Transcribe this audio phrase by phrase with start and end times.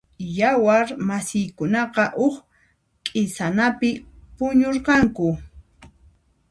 [0.39, 2.35] Yawar masiykunaqa huk
[3.05, 3.89] q'isanapi
[4.35, 5.27] puñurqanku.